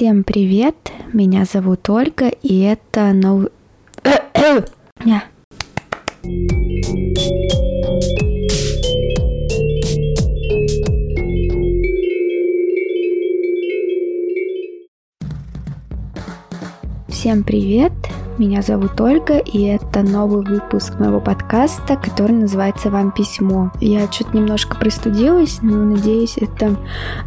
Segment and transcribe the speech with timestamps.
[0.00, 0.76] Всем привет,
[1.12, 3.50] меня зовут Ольга, и это новый...
[17.08, 17.92] Всем привет,
[18.40, 23.70] меня зовут Ольга, и это новый выпуск моего подкаста, который называется «Вам письмо».
[23.82, 26.76] Я что-то немножко пристудилась, но надеюсь, это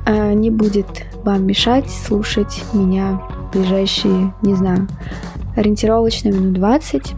[0.07, 4.87] э, не будет вам мешать слушать меня в ближайшие, не знаю,
[5.55, 7.13] ориентировочно минут 20.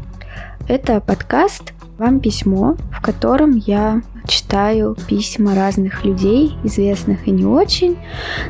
[0.67, 7.97] Это подкаст «Вам письмо», в котором я читаю письма разных людей, известных и не очень,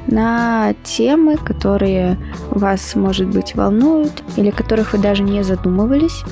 [0.07, 2.17] на темы, которые
[2.49, 6.23] вас, может быть, волнуют или которых вы даже не задумывались.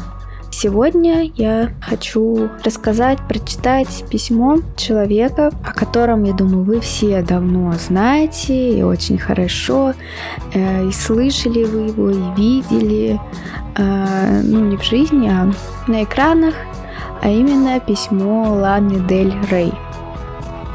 [0.55, 8.77] Сегодня я хочу рассказать, прочитать письмо человека, о котором, я думаю, вы все давно знаете
[8.77, 9.93] и очень хорошо,
[10.53, 13.19] э, и слышали вы его, и видели,
[13.75, 15.51] э, ну не в жизни, а
[15.87, 16.53] на экранах
[17.23, 19.73] а именно письмо Лани Дель Рей.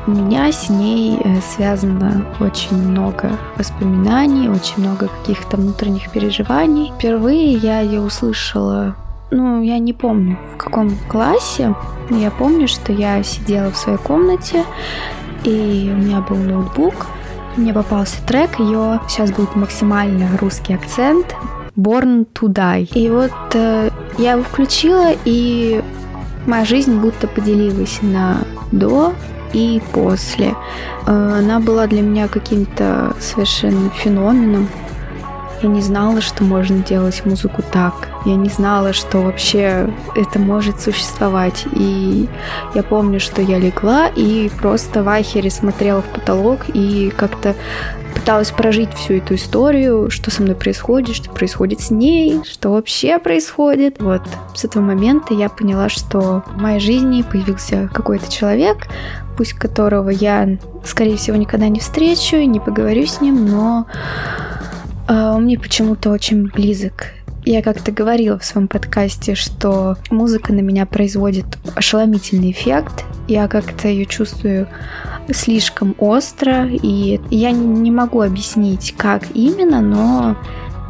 [0.06, 6.90] У меня с ней э, связано очень много воспоминаний, очень много каких-то внутренних переживаний.
[6.96, 8.96] Впервые я ее услышала,
[9.30, 11.74] ну, я не помню, в каком классе,
[12.08, 14.64] я помню, что я сидела в своей комнате,
[15.44, 17.08] и у меня был ноутбук,
[17.56, 21.36] мне попался трек, ее сейчас будет максимально русский акцент,
[21.76, 22.88] Born to Die.
[22.94, 25.82] И вот э, я его включила, и
[26.48, 28.38] Моя жизнь будто поделилась на
[28.72, 29.12] до
[29.52, 30.54] и после.
[31.06, 34.66] Э, она была для меня каким-то совершенно феноменом.
[35.62, 38.08] Я не знала, что можно делать музыку так.
[38.24, 41.66] Я не знала, что вообще это может существовать.
[41.72, 42.30] И
[42.74, 47.56] я помню, что я легла и просто в ахере смотрела в потолок и как-то
[48.28, 53.18] пыталась прожить всю эту историю, что со мной происходит, что происходит с ней, что вообще
[53.18, 54.02] происходит.
[54.02, 54.20] Вот
[54.54, 58.88] с этого момента я поняла, что в моей жизни появился какой-то человек,
[59.38, 63.86] пусть которого я, скорее всего, никогда не встречу и не поговорю с ним, но
[65.08, 67.17] э, он мне почему-то очень близок.
[67.48, 73.06] Я как-то говорила в своем подкасте, что музыка на меня производит ошеломительный эффект.
[73.26, 74.68] Я как-то ее чувствую
[75.32, 80.36] слишком остро, и я не могу объяснить, как именно, но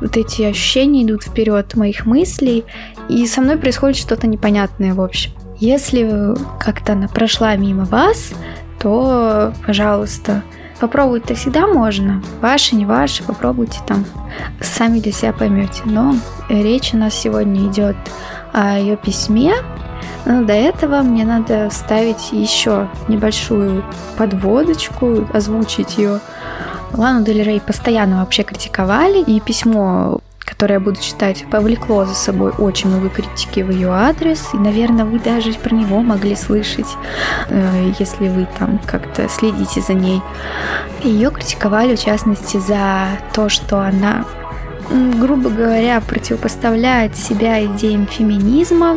[0.00, 2.64] вот эти ощущения идут вперед моих мыслей,
[3.08, 5.30] и со мной происходит что-то непонятное, в общем.
[5.60, 8.32] Если как-то она прошла мимо вас,
[8.80, 10.42] то, пожалуйста,
[10.80, 12.22] попробовать-то всегда можно.
[12.40, 14.04] Ваше, не ваше, попробуйте там,
[14.60, 15.82] сами для себя поймете.
[15.84, 16.14] Но
[16.48, 17.96] речь у нас сегодня идет
[18.52, 19.54] о ее письме,
[20.24, 23.84] но до этого мне надо вставить еще небольшую
[24.16, 26.20] подводочку, озвучить ее.
[26.92, 32.52] Лану Дель Рей постоянно вообще критиковали, и письмо которое я буду читать, повлекло за собой
[32.56, 36.88] очень много критики в ее адрес, и, наверное, вы даже про него могли слышать,
[37.48, 40.22] э, если вы там как-то следите за ней.
[41.04, 44.24] Ее критиковали, в частности, за то, что она
[44.90, 48.96] грубо говоря, противопоставляет себя идеям феминизма.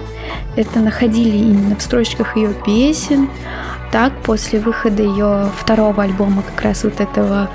[0.56, 3.30] Это находили именно в строчках ее песен.
[3.92, 7.50] Так, после выхода ее второго альбома, как раз вот этого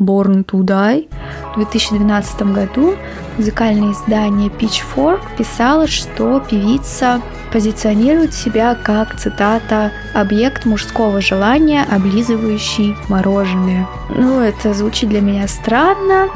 [0.00, 1.08] Born to Die,
[1.52, 2.94] в 2012 году
[3.36, 7.20] музыкальное издание Pitchfork писало, что певица
[7.52, 13.88] позиционирует себя как, цитата, «объект мужского желания, облизывающий мороженое».
[14.10, 16.28] Ну, это звучит для меня странно,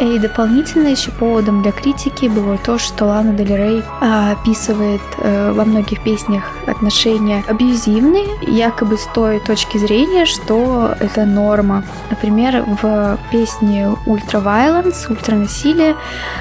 [0.00, 5.52] и дополнительно еще поводом для критики было то, что Лана Дель Рей а, описывает э,
[5.52, 11.84] во многих песнях отношения абьюзивные, якобы с той точки зрения, что это норма.
[12.10, 15.96] Например, в песне Ultra Violence, ультранасилие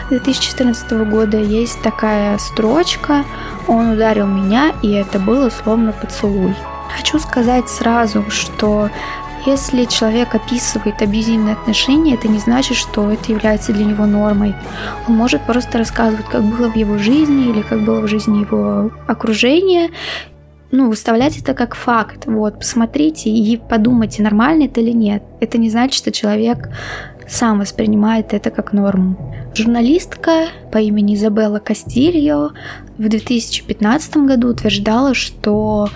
[0.09, 3.23] 2014 года есть такая строчка
[3.67, 6.55] «Он ударил меня, и это было словно поцелуй».
[6.97, 8.89] Хочу сказать сразу, что
[9.45, 14.53] если человек описывает абьюзивные отношения, это не значит, что это является для него нормой.
[15.07, 18.91] Он может просто рассказывать, как было в его жизни или как было в жизни его
[19.07, 19.89] окружения,
[20.71, 22.25] ну, выставлять это как факт.
[22.25, 25.23] Вот, посмотрите и подумайте, нормально это или нет.
[25.39, 26.69] Это не значит, что человек
[27.27, 29.33] сам воспринимает это как норму.
[29.53, 32.51] Журналистка по имени Изабелла Кастильо
[32.97, 35.89] в 2015 году утверждала, что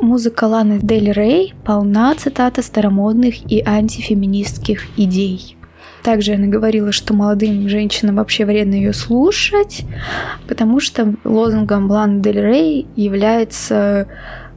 [0.00, 5.56] Музыка Ланы Дель Рей полна цитата старомодных и антифеминистских идей.
[6.02, 9.82] Также она говорила, что молодым женщинам вообще вредно ее слушать,
[10.48, 14.06] потому что лозунгом Ланы Дель Рей является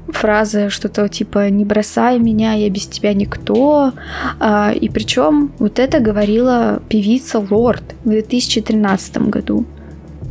[0.07, 3.93] фраза что-то типа «не бросай меня, я без тебя никто».
[4.39, 9.65] А, и причем вот это говорила певица Лорд в 2013 году,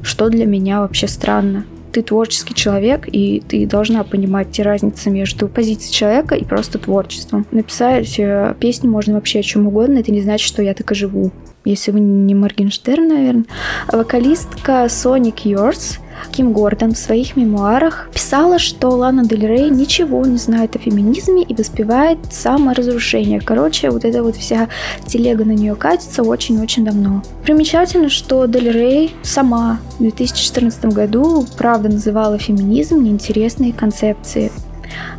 [0.02, 1.64] что для меня вообще странно.
[1.92, 7.46] Ты творческий человек, и ты должна понимать те разницы между позицией человека и просто творчеством.
[7.50, 10.94] Написать э, песню можно вообще о чем угодно, это не значит, что я так и
[10.94, 11.30] живу
[11.64, 13.44] если вы не Моргенштерн, наверное.
[13.92, 15.98] Вокалистка Sonic Yours
[16.30, 21.42] Ким Гордон в своих мемуарах писала, что Лана Дель Рей ничего не знает о феминизме
[21.42, 23.40] и воспевает саморазрушение.
[23.40, 24.68] Короче, вот эта вот вся
[25.06, 27.22] телега на нее катится очень-очень давно.
[27.44, 34.52] Примечательно, что Дель Рей сама в 2014 году правда называла феминизм неинтересной концепцией.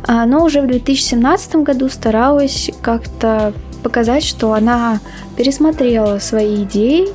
[0.06, 3.52] А, но уже в 2017 году старалась как-то
[3.82, 5.00] показать, что она
[5.36, 7.08] пересмотрела свои идеи.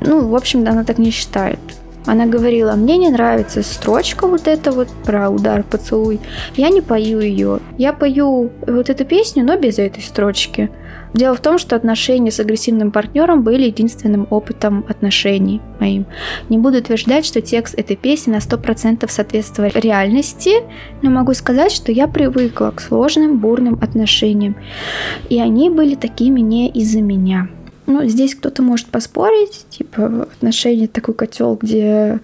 [0.00, 1.58] Ну, в общем, она так не считает.
[2.06, 6.20] Она говорила, мне не нравится строчка вот эта вот про удар поцелуй.
[6.56, 7.58] Я не пою ее.
[7.78, 10.70] Я пою вот эту песню, но без этой строчки.
[11.14, 16.06] Дело в том, что отношения с агрессивным партнером были единственным опытом отношений моим.
[16.48, 20.56] Не буду утверждать, что текст этой песни на 100% соответствовал реальности,
[21.02, 24.56] но могу сказать, что я привыкла к сложным, бурным отношениям.
[25.28, 27.48] И они были такими не из-за меня.
[27.86, 32.20] Ну, здесь кто-то может поспорить, типа отношения такой котел, где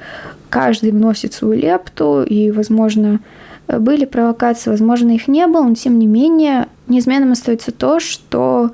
[0.51, 3.21] каждый вносит свою лепту, и, возможно,
[3.69, 8.73] были провокации, возможно, их не было, но тем не менее неизменным остается то, что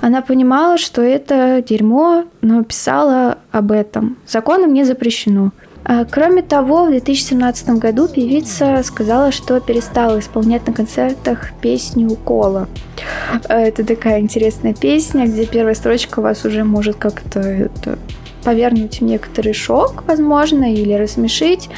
[0.00, 4.16] она понимала, что это дерьмо, но писала об этом.
[4.26, 5.52] Законом не запрещено.
[5.84, 12.68] А, кроме того, в 2017 году певица сказала, что перестала исполнять на концертах песню «Кола».
[13.48, 17.68] А, это такая интересная песня, где первая строчка вас уже может как-то
[18.44, 21.68] повернуть в некоторый шок, возможно, или рассмешить.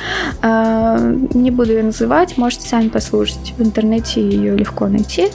[0.42, 0.98] А,
[1.32, 3.54] не буду ее называть, можете сами послушать.
[3.56, 5.28] В интернете ее легко найти.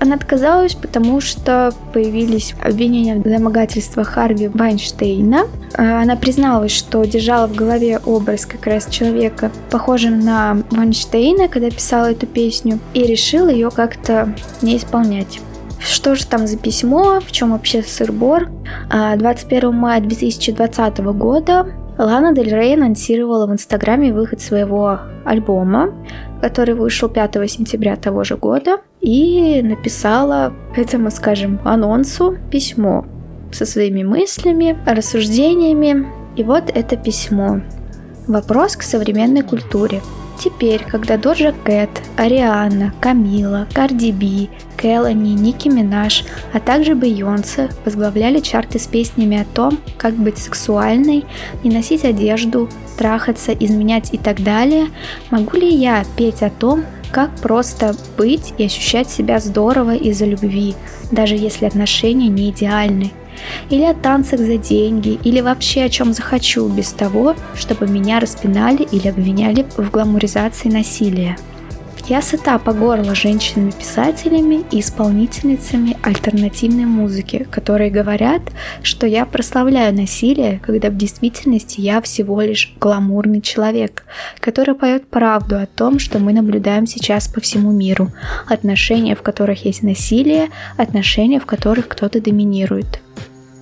[0.00, 5.46] Она отказалась, потому что появились обвинения в домогательстве Харви Вайнштейна.
[5.74, 11.70] А, она призналась, что держала в голове образ как раз человека, похожим на Вайнштейна, когда
[11.70, 15.40] писала эту песню, и решила ее как-то не исполнять.
[15.84, 18.48] Что же там за письмо, в чем вообще сыр-бор?
[18.90, 21.66] 21 а, мая 2020 года
[21.98, 25.92] Лана Дель Рей анонсировала в Инстаграме выход своего альбома,
[26.40, 33.04] который вышел 5 сентября того же года, и написала этому, скажем, анонсу письмо
[33.52, 36.06] со своими мыслями, рассуждениями.
[36.36, 37.60] И вот это письмо.
[38.26, 40.00] Вопрос к современной культуре.
[40.42, 48.40] Теперь, когда Доджа Кэт, Ариана, Камила, Карди Би, Келани, Ники Минаж, а также Бейонсе возглавляли
[48.40, 51.24] чарты с песнями о том, как быть сексуальной,
[51.62, 52.68] не носить одежду,
[52.98, 54.88] трахаться, изменять и так далее,
[55.30, 60.74] могу ли я петь о том, как просто быть и ощущать себя здорово из-за любви,
[61.12, 63.12] даже если отношения не идеальны?
[63.70, 68.82] Или о танцах за деньги, или вообще о чем захочу, без того, чтобы меня распинали
[68.90, 71.36] или обвиняли в гламуризации насилия.
[72.08, 78.42] Я сыта по горло женщинами-писателями и исполнительницами альтернативной музыки, которые говорят,
[78.82, 84.04] что я прославляю насилие, когда в действительности я всего лишь гламурный человек,
[84.40, 88.10] который поет правду о том, что мы наблюдаем сейчас по всему миру.
[88.48, 93.00] Отношения, в которых есть насилие, отношения, в которых кто-то доминирует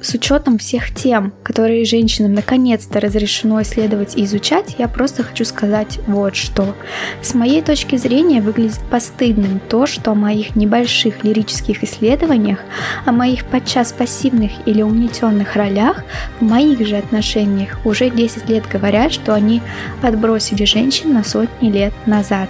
[0.00, 5.98] с учетом всех тем, которые женщинам наконец-то разрешено исследовать и изучать, я просто хочу сказать
[6.06, 6.74] вот что.
[7.22, 12.60] С моей точки зрения выглядит постыдным то, что о моих небольших лирических исследованиях,
[13.05, 16.05] о моих подчас пассивных или угнетенных ролях
[16.41, 19.63] в моих же отношениях уже 10 лет говорят, что они
[20.03, 22.48] отбросили женщин на сотни лет назад.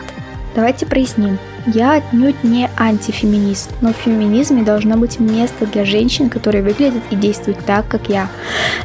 [0.55, 1.39] Давайте проясним.
[1.67, 7.17] Я отнюдь не антифеминист, но в феминизме должно быть место для женщин, которые выглядят и
[7.17, 8.29] действуют так, как я.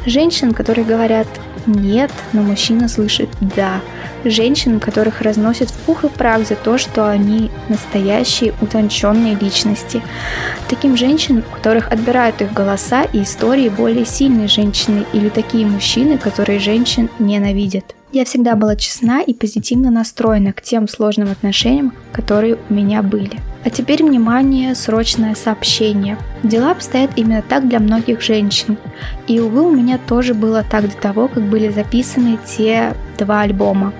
[0.04, 1.26] Женщин, которые говорят
[1.66, 3.80] «нет», но мужчина слышит «да».
[4.24, 10.02] Женщин, которых разносят в пух и прах за то, что они настоящие утонченные личности.
[10.68, 16.58] Таким женщин, которых отбирают их голоса и истории более сильные женщины или такие мужчины, которые
[16.58, 17.94] женщин ненавидят.
[18.12, 23.40] Я всегда была честна и позитивно настроена к тем сложным отношениям, которые у меня были.
[23.64, 26.16] А теперь, внимание, срочное сообщение.
[26.44, 28.78] Дела обстоят именно так для многих женщин.
[29.26, 33.92] И, увы, у меня тоже было так до того, как были записаны те два альбома.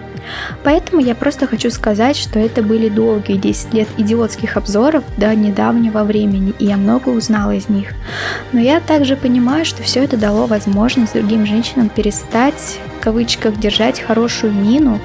[0.62, 6.04] Поэтому я просто хочу сказать, что это были долгие 10 лет идиотских обзоров до недавнего
[6.04, 7.92] времени, и я много узнала из них.
[8.52, 14.52] Но я также понимаю, что все это дало возможность другим женщинам перестать кавычках, держать хорошую
[14.52, 14.98] мину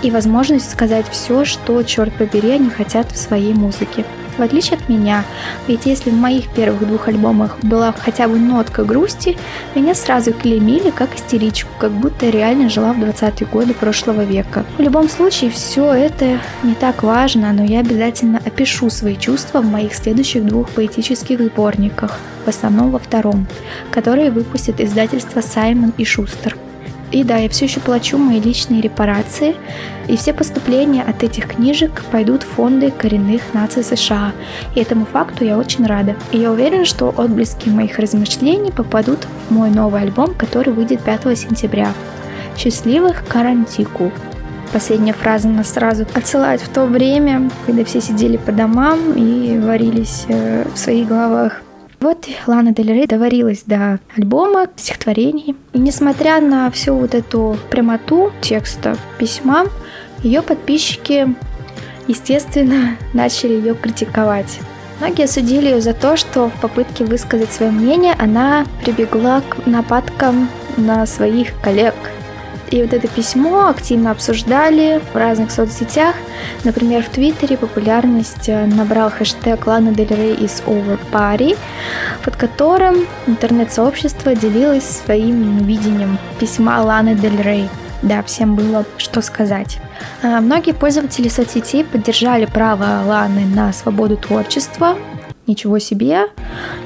[0.00, 4.04] и возможность сказать все, что, черт побери, они хотят в своей музыке.
[4.38, 5.24] В отличие от меня,
[5.66, 9.36] ведь если в моих первых двух альбомах была хотя бы нотка грусти,
[9.74, 14.64] меня сразу клеймили как истеричку, как будто я реально жила в 20-е годы прошлого века.
[14.78, 19.66] В любом случае, все это не так важно, но я обязательно опишу свои чувства в
[19.66, 23.48] моих следующих двух поэтических сборниках, в основном во втором,
[23.90, 26.56] которые выпустит издательство Саймон и Шустер.
[27.12, 29.54] И да, я все еще плачу мои личные репарации,
[30.08, 34.32] и все поступления от этих книжек пойдут в фонды коренных наций США.
[34.74, 36.16] И этому факту я очень рада.
[36.32, 41.38] И я уверена, что отблески моих размышлений попадут в мой новый альбом, который выйдет 5
[41.38, 41.92] сентября.
[42.56, 44.10] Счастливых карантику!
[44.72, 50.24] Последняя фраза нас сразу отсылает в то время, когда все сидели по домам и варились
[50.28, 51.60] э, в своих головах.
[52.02, 55.54] Вот Лана Дель Рей доварилась до альбома, стихотворений.
[55.72, 59.66] И несмотря на всю вот эту прямоту текста письма,
[60.24, 61.32] ее подписчики,
[62.08, 64.58] естественно, начали ее критиковать.
[64.98, 70.48] Многие осудили ее за то, что в попытке высказать свое мнение она прибегла к нападкам
[70.76, 71.94] на своих коллег–
[72.72, 76.14] и вот это письмо активно обсуждали в разных соцсетях.
[76.64, 81.58] Например, в Твиттере популярность э, набрал хэштег Лана Дель Рей is over party,
[82.24, 87.68] под которым интернет-сообщество делилось своим видением письма Ланы Дель Рей.
[88.02, 89.78] Да, всем было что сказать.
[90.22, 94.96] А, многие пользователи соцсетей поддержали право Ланы на свободу творчества,
[95.46, 96.26] ничего себе,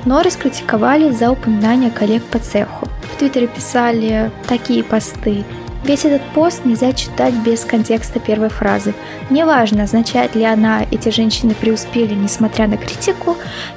[0.04, 2.86] но раскритиковали за упоминание коллег по цеху.
[3.14, 5.44] В Твиттере писали такие посты.
[5.86, 8.92] Весь этот пост нельзя читать без контекста первой фразы.
[9.30, 13.36] Неважно, означает ли она «эти женщины преуспели, несмотря на критику»,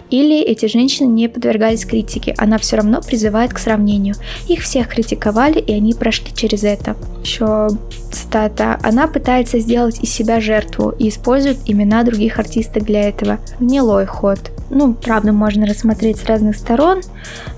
[0.09, 4.15] или «эти женщины не подвергались критике», она все равно призывает к сравнению.
[4.47, 6.95] Их всех критиковали, и они прошли через это.
[7.21, 7.67] Еще
[8.11, 8.79] цитата.
[8.81, 13.37] Она пытается сделать из себя жертву и использует имена других артисток для этого.
[13.59, 14.39] Гнилой ход
[14.69, 17.01] ну, правда, можно рассмотреть с разных сторон.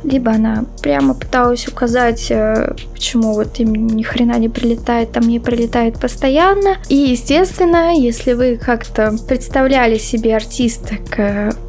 [0.03, 5.39] Либо она прямо пыталась указать, э, почему вот им ни хрена не прилетает, там не
[5.39, 6.77] прилетает постоянно.
[6.89, 11.15] И, естественно, если вы как-то представляли себе артисток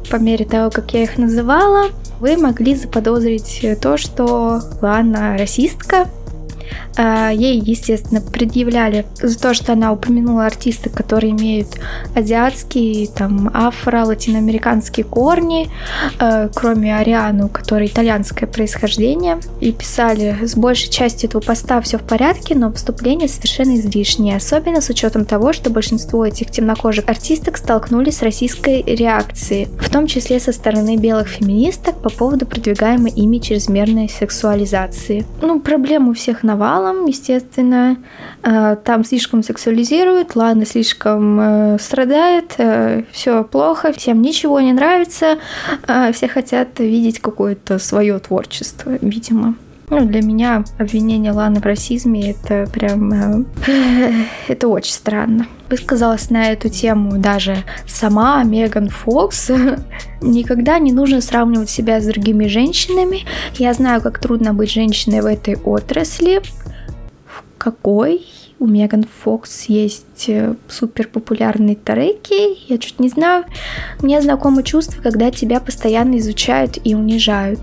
[0.09, 6.07] по мере того, как я их называла, вы могли заподозрить то, что Лана расистка,
[6.97, 11.67] ей, естественно, предъявляли за то, что она упомянула артисты, которые имеют
[12.15, 15.69] азиатские, там, афро, латиноамериканские корни,
[16.19, 21.97] а, кроме Ариану, у которой итальянское происхождение, и писали, с большей частью этого поста все
[21.97, 27.57] в порядке, но вступление совершенно излишнее, особенно с учетом того, что большинство этих темнокожих артисток
[27.57, 33.37] столкнулись с российской реакцией, в том числе со стороны белых феминисток по поводу продвигаемой ими
[33.37, 35.25] чрезмерной сексуализации.
[35.41, 37.97] Ну, проблем у всех навал, сериалом, естественно.
[38.43, 45.37] Э, там слишком сексуализируют, Лана слишком э, страдает, э, все плохо, всем ничего не нравится,
[46.13, 49.55] все хотят видеть какое-то свое творчество, видимо.
[49.89, 53.45] Ну, для меня обвинение Ланы в расизме это прям...
[54.47, 55.45] это очень странно.
[55.69, 59.51] Высказалась на эту тему даже сама Меган Фокс.
[60.21, 63.25] Никогда не нужно сравнивать себя с другими женщинами.
[63.55, 66.41] Я знаю, как трудно быть женщиной в этой отрасли
[67.63, 68.25] какой.
[68.59, 72.69] У Меган Фокс есть э, супер популярные треки.
[72.69, 73.45] Я чуть не знаю.
[74.01, 77.59] Мне знакомо чувство, когда тебя постоянно изучают и унижают.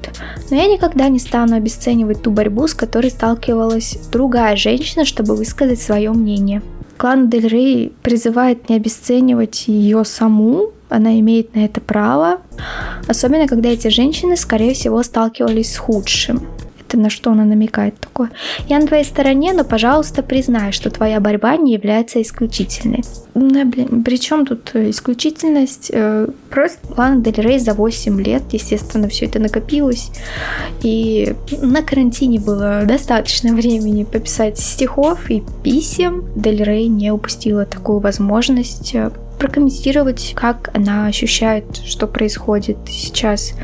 [0.51, 5.81] Но я никогда не стану обесценивать ту борьбу, с которой сталкивалась другая женщина, чтобы высказать
[5.81, 6.63] свое мнение.
[6.97, 12.41] Клан Дель Рей призывает не обесценивать ее саму, она имеет на это право,
[13.07, 16.47] особенно когда эти женщины, скорее всего, сталкивались с худшим
[16.91, 18.31] ты на что она намекает такое.
[18.69, 23.05] Я на твоей стороне, но, пожалуйста, признай, что твоя борьба не является исключительной.
[23.35, 25.91] Ну, блин, при чем тут э, исключительность?
[25.95, 30.11] Э, просто Лана Дель Рей за 8 лет, естественно, все это накопилось.
[30.83, 36.25] И на карантине было достаточно времени пописать стихов и писем.
[36.35, 43.55] Дель Рей не упустила такую возможность э, прокомментировать, как она ощущает, что происходит сейчас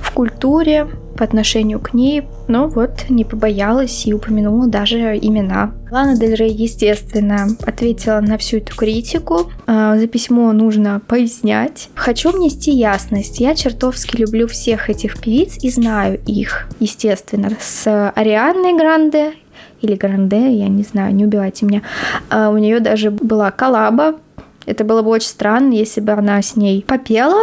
[0.00, 5.72] в культуре, по отношению к ней, но вот не побоялась и упомянула даже имена.
[5.90, 9.50] Лана Дель Рей, естественно, ответила на всю эту критику.
[9.66, 11.88] А, за письмо нужно пояснять.
[11.94, 13.40] Хочу внести ясность.
[13.40, 19.32] Я чертовски люблю всех этих певиц и знаю их, естественно, с Арианной Гранде
[19.82, 21.82] или Гранде, я не знаю, не убивайте меня.
[22.28, 24.16] А, у нее даже была коллаба.
[24.66, 27.40] Это было бы очень странно, если бы она с ней попела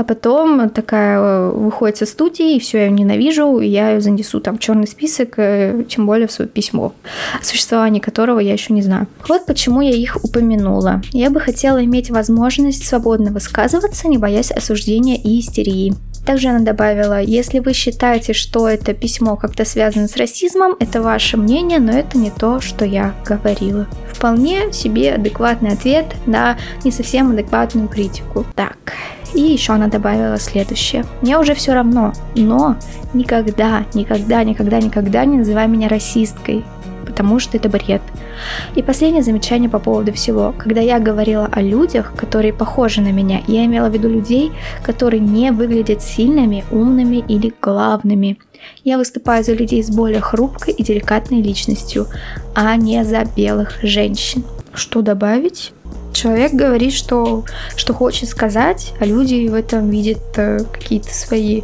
[0.00, 4.00] а потом такая э, выходит со студии, и все, я ее ненавижу, и я ее
[4.00, 6.94] занесу там в черный список, э, тем более в свое письмо,
[7.38, 9.08] о существовании которого я еще не знаю.
[9.28, 11.02] Вот почему я их упомянула.
[11.12, 15.92] Я бы хотела иметь возможность свободно высказываться, не боясь осуждения и истерии.
[16.24, 21.36] Также она добавила, если вы считаете, что это письмо как-то связано с расизмом, это ваше
[21.36, 23.86] мнение, но это не то, что я говорила.
[24.12, 28.46] Вполне себе адекватный ответ на не совсем адекватную критику.
[28.54, 28.94] Так,
[29.34, 31.04] и еще она добавила следующее.
[31.22, 32.76] Мне уже все равно, но
[33.14, 36.64] никогда, никогда, никогда, никогда не называй меня расисткой
[37.20, 38.00] потому что это бред.
[38.76, 40.54] И последнее замечание по поводу всего.
[40.56, 45.20] Когда я говорила о людях, которые похожи на меня, я имела в виду людей, которые
[45.20, 48.38] не выглядят сильными, умными или главными.
[48.84, 52.06] Я выступаю за людей с более хрупкой и деликатной личностью,
[52.54, 54.44] а не за белых женщин.
[54.72, 55.72] Что добавить?
[56.20, 57.44] Человек говорит, что,
[57.76, 61.62] что хочет сказать, а люди в этом видят э, какие-то свои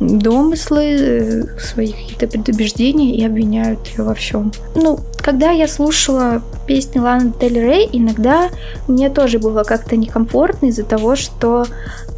[0.00, 4.52] домыслы, э, свои какие-то предубеждения и обвиняют ее во всем.
[4.74, 8.48] Ну, когда я слушала песни Ланы Дель Рей, иногда
[8.88, 11.66] мне тоже было как-то некомфортно из-за того, что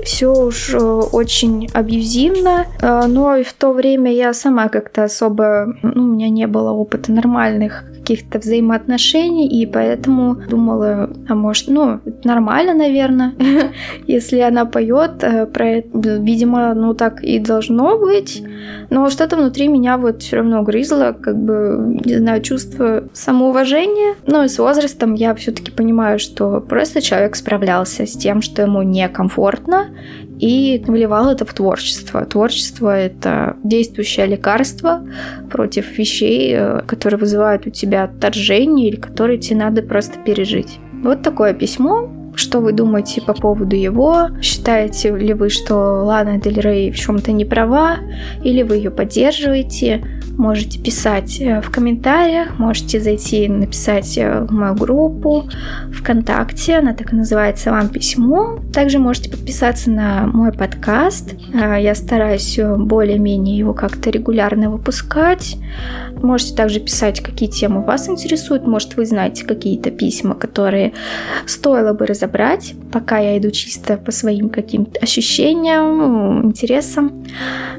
[0.04, 6.04] все уж э, очень абьюзивно, но и в то время я сама как-то особо, ну,
[6.04, 12.74] у меня не было опыта нормальных каких-то взаимоотношений, и поэтому думала, а может, ну, нормально,
[12.74, 13.32] наверное,
[14.06, 16.18] если она поет э, про это.
[16.18, 18.44] Видимо, ну так и должно быть.
[18.90, 24.16] Но что-то внутри меня вот все равно грызло, как бы, не знаю, чувство самоуважения.
[24.26, 28.82] Ну и с возрастом я все-таки понимаю, что просто человек справлялся с тем, что ему
[28.82, 29.86] некомфортно,
[30.38, 32.24] и выливал это в творчество.
[32.24, 35.06] Творчество— это действующее лекарство
[35.50, 40.78] против вещей, э, которые вызывают у тебя отторжение или которые тебе надо просто пережить.
[41.02, 42.10] Вот такое письмо.
[42.36, 44.28] Что вы думаете по поводу его?
[44.42, 47.98] Считаете ли вы, что Лана Дель Рей в чем-то не права?
[48.42, 50.02] Или вы ее поддерживаете?
[50.36, 55.48] Можете писать э, в комментариях, можете зайти написать э, в мою группу
[55.92, 58.58] ВКонтакте, она так и называется «Вам письмо».
[58.72, 65.56] Также можете подписаться на мой подкаст, э, я стараюсь более-менее его как-то регулярно выпускать.
[66.22, 70.92] Можете также писать, какие темы вас интересуют, может вы знаете какие-то письма, которые
[71.46, 77.24] стоило бы разобрать, пока я иду чисто по своим каким-то ощущениям, интересам.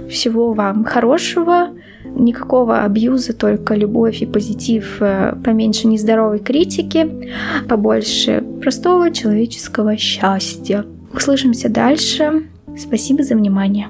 [0.10, 1.69] Всего вам хорошего,
[2.17, 7.30] Никакого абьюза, только любовь и позитив, э, поменьше нездоровой критики,
[7.67, 10.86] побольше простого человеческого счастья.
[11.13, 12.43] Услышимся дальше.
[12.78, 13.88] Спасибо за внимание.